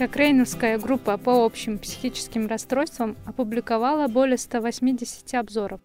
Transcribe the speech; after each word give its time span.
Кокрейновская 0.00 0.78
группа 0.78 1.18
по 1.18 1.44
общим 1.44 1.78
психическим 1.78 2.46
расстройствам 2.46 3.18
опубликовала 3.26 4.08
более 4.08 4.38
180 4.38 5.34
обзоров, 5.34 5.82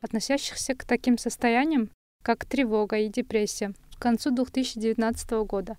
относящихся 0.00 0.74
к 0.74 0.86
таким 0.86 1.18
состояниям, 1.18 1.90
как 2.22 2.46
тревога 2.46 2.96
и 2.96 3.10
депрессия, 3.10 3.74
к 3.94 4.00
концу 4.00 4.30
2019 4.30 5.30
года. 5.44 5.76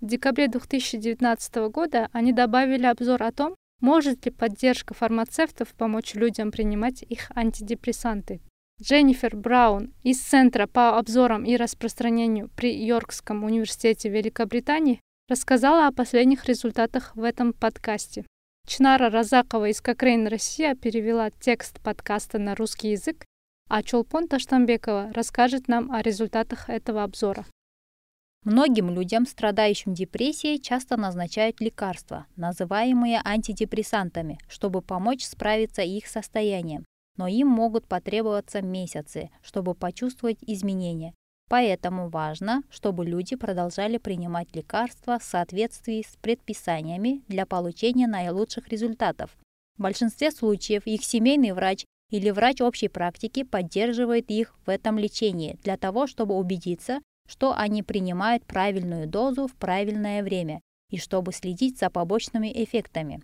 В 0.00 0.06
декабре 0.06 0.48
2019 0.48 1.54
года 1.70 2.08
они 2.12 2.32
добавили 2.32 2.86
обзор 2.86 3.22
о 3.22 3.30
том, 3.30 3.56
может 3.82 4.24
ли 4.24 4.32
поддержка 4.32 4.94
фармацевтов 4.94 5.74
помочь 5.74 6.14
людям 6.14 6.50
принимать 6.50 7.02
их 7.02 7.30
антидепрессанты. 7.34 8.40
Дженнифер 8.80 9.36
Браун 9.36 9.92
из 10.02 10.18
Центра 10.18 10.66
по 10.66 10.96
обзорам 10.96 11.44
и 11.44 11.56
распространению 11.56 12.48
при 12.56 12.74
Йоркском 12.74 13.44
университете 13.44 14.08
Великобритании 14.08 15.02
рассказала 15.28 15.86
о 15.86 15.92
последних 15.92 16.46
результатах 16.46 17.14
в 17.14 17.22
этом 17.22 17.52
подкасте. 17.52 18.24
Чнара 18.66 19.10
Разакова 19.10 19.68
из 19.68 19.80
Кокрейн 19.80 20.26
Россия 20.26 20.74
перевела 20.74 21.30
текст 21.30 21.80
подкаста 21.80 22.38
на 22.38 22.54
русский 22.54 22.92
язык, 22.92 23.24
а 23.68 23.82
Чулпон 23.82 24.28
Таштамбекова 24.28 25.12
расскажет 25.12 25.68
нам 25.68 25.92
о 25.92 26.00
результатах 26.00 26.70
этого 26.70 27.02
обзора. 27.02 27.44
Многим 28.44 28.90
людям, 28.90 29.26
страдающим 29.26 29.92
депрессией, 29.92 30.60
часто 30.60 30.96
назначают 30.96 31.60
лекарства, 31.60 32.26
называемые 32.36 33.20
антидепрессантами, 33.22 34.38
чтобы 34.48 34.80
помочь 34.80 35.24
справиться 35.24 35.82
их 35.82 36.06
состоянием. 36.06 36.84
Но 37.16 37.26
им 37.26 37.48
могут 37.48 37.86
потребоваться 37.86 38.62
месяцы, 38.62 39.30
чтобы 39.42 39.74
почувствовать 39.74 40.38
изменения. 40.42 41.14
Поэтому 41.48 42.10
важно, 42.10 42.62
чтобы 42.70 43.06
люди 43.06 43.34
продолжали 43.34 43.96
принимать 43.96 44.54
лекарства 44.54 45.18
в 45.18 45.24
соответствии 45.24 46.04
с 46.06 46.16
предписаниями 46.20 47.22
для 47.28 47.46
получения 47.46 48.06
наилучших 48.06 48.68
результатов. 48.68 49.36
В 49.78 49.82
большинстве 49.82 50.30
случаев 50.30 50.86
их 50.86 51.04
семейный 51.04 51.52
врач 51.52 51.84
или 52.10 52.30
врач 52.30 52.60
общей 52.60 52.88
практики 52.88 53.44
поддерживает 53.44 54.30
их 54.30 54.54
в 54.66 54.70
этом 54.70 54.98
лечении 54.98 55.58
для 55.62 55.76
того, 55.76 56.06
чтобы 56.06 56.34
убедиться, 56.34 57.00
что 57.26 57.54
они 57.56 57.82
принимают 57.82 58.44
правильную 58.44 59.06
дозу 59.06 59.46
в 59.46 59.54
правильное 59.54 60.22
время 60.22 60.60
и 60.90 60.98
чтобы 60.98 61.32
следить 61.32 61.78
за 61.78 61.90
побочными 61.90 62.50
эффектами. 62.64 63.22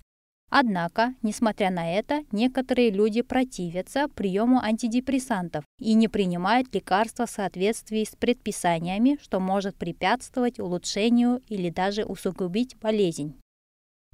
Однако, 0.56 1.16
несмотря 1.20 1.68
на 1.72 1.98
это, 1.98 2.22
некоторые 2.30 2.92
люди 2.92 3.22
противятся 3.22 4.06
приему 4.06 4.60
антидепрессантов 4.60 5.64
и 5.80 5.94
не 5.94 6.06
принимают 6.06 6.72
лекарства 6.72 7.26
в 7.26 7.30
соответствии 7.30 8.04
с 8.04 8.14
предписаниями, 8.14 9.18
что 9.20 9.40
может 9.40 9.74
препятствовать 9.74 10.60
улучшению 10.60 11.42
или 11.48 11.70
даже 11.70 12.04
усугубить 12.04 12.76
болезнь. 12.76 13.34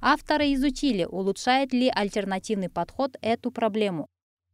Авторы 0.01 0.51
изучили, 0.55 1.03
улучшает 1.03 1.73
ли 1.73 1.91
альтернативный 1.93 2.69
подход 2.69 3.17
эту 3.21 3.51
проблему. 3.51 4.07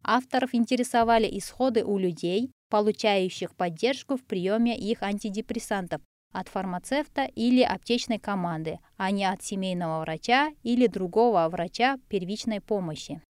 Авторов 0.04 0.54
интересовали 0.54 1.40
исходы 1.40 1.86
у 1.86 1.98
людей, 1.98 2.52
получающих 2.70 3.56
поддержку 3.56 4.18
в 4.18 4.26
приеме 4.26 4.78
их 4.78 5.04
антидепрессантов 5.04 6.02
от 6.32 6.50
фармацевта 6.50 7.26
или 7.26 7.62
аптечной 7.62 8.20
команды, 8.20 8.80
а 8.98 9.12
не 9.12 9.26
от 9.26 9.42
семейного 9.44 10.02
врача 10.02 10.52
или 10.64 10.88
другого 10.88 11.48
врача 11.50 11.98
первичной 12.10 12.62
помощи. 12.62 13.22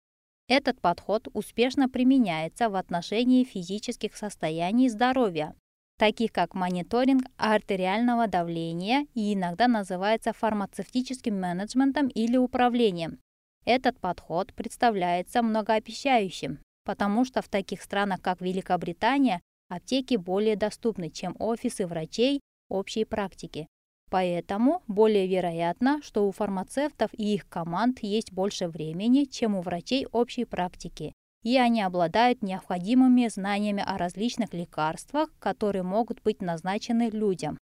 Этот 0.48 0.80
подход 0.80 1.28
успешно 1.32 1.88
применяется 1.88 2.68
в 2.68 2.76
отношении 2.76 3.44
физических 3.44 4.16
состояний 4.16 4.88
здоровья, 4.88 5.54
таких 5.98 6.32
как 6.32 6.54
мониторинг 6.54 7.24
артериального 7.36 8.28
давления 8.28 9.06
и 9.14 9.34
иногда 9.34 9.66
называется 9.66 10.32
фармацевтическим 10.32 11.38
менеджментом 11.38 12.08
или 12.08 12.36
управлением. 12.36 13.18
Этот 13.64 13.98
подход 13.98 14.54
представляется 14.54 15.42
многообещающим, 15.42 16.60
потому 16.84 17.24
что 17.24 17.42
в 17.42 17.48
таких 17.48 17.82
странах, 17.82 18.20
как 18.22 18.40
Великобритания, 18.40 19.40
аптеки 19.68 20.14
более 20.14 20.54
доступны, 20.54 21.10
чем 21.10 21.34
офисы 21.40 21.86
врачей 21.86 22.40
общей 22.68 23.04
практики. 23.04 23.66
Поэтому 24.10 24.82
более 24.86 25.26
вероятно, 25.26 26.00
что 26.02 26.28
у 26.28 26.32
фармацевтов 26.32 27.10
и 27.12 27.34
их 27.34 27.48
команд 27.48 28.00
есть 28.00 28.32
больше 28.32 28.68
времени, 28.68 29.24
чем 29.24 29.56
у 29.56 29.62
врачей 29.62 30.06
общей 30.12 30.44
практики, 30.44 31.12
и 31.42 31.56
они 31.58 31.82
обладают 31.82 32.42
необходимыми 32.42 33.28
знаниями 33.28 33.82
о 33.84 33.98
различных 33.98 34.54
лекарствах, 34.54 35.30
которые 35.38 35.82
могут 35.82 36.22
быть 36.22 36.40
назначены 36.40 37.10
людям. 37.10 37.58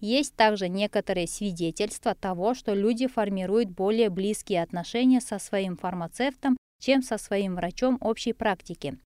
Есть 0.00 0.34
также 0.34 0.68
некоторые 0.68 1.28
свидетельства 1.28 2.14
того, 2.14 2.54
что 2.54 2.74
люди 2.74 3.06
формируют 3.06 3.70
более 3.70 4.10
близкие 4.10 4.62
отношения 4.62 5.20
со 5.20 5.38
своим 5.38 5.76
фармацевтом 5.76 6.56
чем 6.82 7.02
со 7.02 7.16
своим 7.16 7.54
врачом 7.54 7.96
общей 8.00 8.32
практики. 8.32 8.98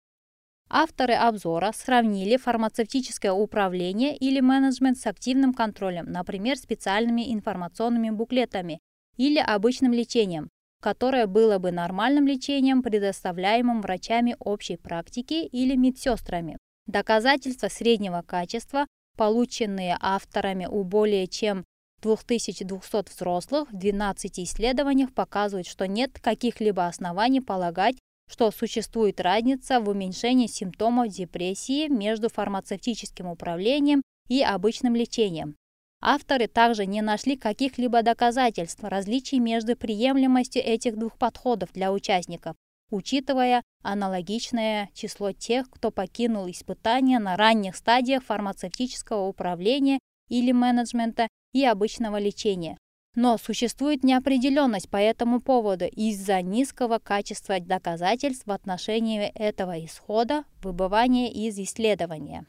Авторы 0.77 1.15
обзора 1.15 1.71
сравнили 1.73 2.37
фармацевтическое 2.37 3.31
управление 3.31 4.17
или 4.17 4.41
менеджмент 4.41 4.99
с 4.99 5.07
активным 5.07 5.55
контролем, 5.55 6.07
например, 6.07 6.57
специальными 6.57 7.33
информационными 7.33 8.11
буклетами 8.11 8.81
или 9.17 9.39
обычным 9.39 9.93
лечением, 9.93 10.49
которое 10.83 11.29
было 11.29 11.59
бы 11.59 11.71
нормальным 11.71 12.27
лечением, 12.27 12.83
предоставляемым 12.83 13.83
врачами 13.83 14.35
общей 14.41 14.77
практики 14.77 15.47
или 15.47 15.77
медсестрами. 15.77 16.59
Доказательства 16.89 17.69
среднего 17.69 18.25
качества, 18.27 18.89
полученные 19.17 19.97
авторами 20.01 20.67
у 20.67 20.83
более 20.83 21.29
чем 21.29 21.62
2200 22.03 23.15
взрослых 23.15 23.71
в 23.71 23.79
12 23.79 24.41
исследованиях 24.41 25.15
показывают, 25.15 25.69
что 25.69 25.87
нет 25.87 26.19
каких-либо 26.21 26.89
оснований 26.89 27.41
полагать, 27.41 27.95
что 28.29 28.51
существует 28.51 29.21
разница 29.21 29.81
в 29.81 29.89
уменьшении 29.89 30.47
симптомов 30.47 31.09
депрессии 31.09 31.89
между 31.89 32.29
фармацевтическим 32.29 33.27
управлением 33.27 34.03
и 34.29 34.43
обычным 34.43 34.95
лечением. 34.95 35.57
Авторы 36.01 36.49
также 36.49 36.85
не 36.87 37.01
нашли 37.01 37.37
каких-либо 37.37 38.03
доказательств 38.03 38.83
различий 38.85 39.39
между 39.39 39.77
приемлемостью 39.77 40.62
этих 40.62 40.99
двух 40.99 41.17
подходов 41.17 41.73
для 41.73 41.93
участников, 41.93 42.57
учитывая 42.91 43.62
аналогичное 43.83 44.91
число 44.95 45.33
тех, 45.33 45.71
кто 45.71 45.91
покинул 45.91 46.51
испытания 46.51 47.19
на 47.19 47.37
ранних 47.37 47.77
стадиях 47.77 48.23
фармацевтического 48.25 49.27
управления 49.27 49.99
или 50.29 50.53
менеджмента 50.53 51.29
и 51.53 51.65
обычного 51.65 52.19
лечения. 52.19 52.77
Но 53.14 53.38
существует 53.38 54.02
неопределенность 54.02 54.91
по 54.91 54.97
этому 54.97 55.41
поводу 55.41 55.84
из-за 55.84 56.42
низкого 56.42 56.98
качества 56.98 57.60
доказательств 57.60 58.47
в 58.47 58.50
отношении 58.50 59.30
этого 59.34 59.84
исхода 59.84 60.44
выбывания 60.62 61.30
из 61.30 61.58
исследования. 61.58 62.44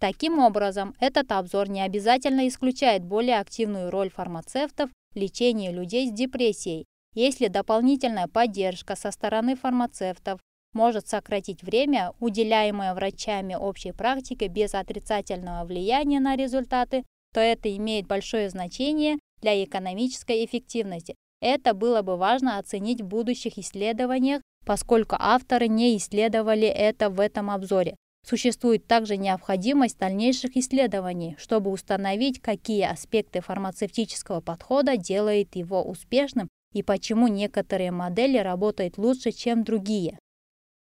Таким 0.00 0.38
образом, 0.38 0.94
этот 1.00 1.30
обзор 1.32 1.68
не 1.68 1.82
обязательно 1.82 2.48
исключает 2.48 3.04
более 3.04 3.38
активную 3.38 3.90
роль 3.90 4.10
фармацевтов 4.10 4.90
в 5.14 5.16
лечении 5.16 5.70
людей 5.70 6.08
с 6.08 6.12
депрессией, 6.12 6.86
если 7.14 7.48
дополнительная 7.48 8.28
поддержка 8.28 8.96
со 8.96 9.10
стороны 9.10 9.56
фармацевтов 9.56 10.40
может 10.72 11.08
сократить 11.08 11.62
время, 11.62 12.12
уделяемое 12.20 12.94
врачами 12.94 13.54
общей 13.54 13.92
практики 13.92 14.44
без 14.44 14.74
отрицательного 14.74 15.64
влияния 15.64 16.20
на 16.20 16.36
результаты 16.36 17.04
то 17.32 17.40
это 17.40 17.74
имеет 17.76 18.06
большое 18.06 18.48
значение 18.50 19.18
для 19.40 19.62
экономической 19.64 20.44
эффективности. 20.44 21.14
Это 21.40 21.74
было 21.74 22.02
бы 22.02 22.16
важно 22.16 22.58
оценить 22.58 23.00
в 23.00 23.06
будущих 23.06 23.58
исследованиях, 23.58 24.42
поскольку 24.64 25.16
авторы 25.18 25.68
не 25.68 25.96
исследовали 25.96 26.66
это 26.66 27.10
в 27.10 27.20
этом 27.20 27.50
обзоре. 27.50 27.96
Существует 28.26 28.86
также 28.86 29.16
необходимость 29.16 29.98
дальнейших 29.98 30.56
исследований, 30.56 31.36
чтобы 31.38 31.70
установить, 31.70 32.40
какие 32.40 32.82
аспекты 32.82 33.40
фармацевтического 33.40 34.40
подхода 34.40 34.96
делают 34.96 35.54
его 35.56 35.82
успешным 35.82 36.48
и 36.74 36.82
почему 36.82 37.28
некоторые 37.28 37.92
модели 37.92 38.38
работают 38.38 38.98
лучше, 38.98 39.30
чем 39.32 39.64
другие. 39.64 40.18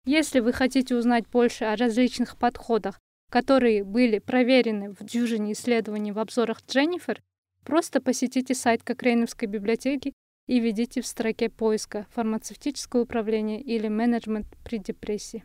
Если 0.07 0.41
вы 0.41 0.53
хотите 0.53 0.97
узнать 0.97 1.29
больше 1.29 1.67
о 1.67 1.77
различных 1.77 2.37
подходах 2.37 2.99
которые 3.31 3.85
были 3.85 4.19
проверены 4.19 4.91
в 4.91 5.05
дюжине 5.05 5.53
исследований 5.53 6.13
в 6.13 6.19
обзорах 6.19 6.61
Дженнифер, 6.69 7.23
просто 7.65 8.01
посетите 8.01 8.55
сайт 8.55 8.83
Кокрейновской 8.83 9.49
библиотеки 9.49 10.13
и 10.47 10.59
введите 10.59 11.01
в 11.01 11.07
строке 11.07 11.49
поиска 11.49 12.07
«Фармацевтическое 12.11 13.03
управление» 13.03 13.61
или 13.61 13.87
«Менеджмент 13.87 14.47
при 14.65 14.79
депрессии». 14.79 15.39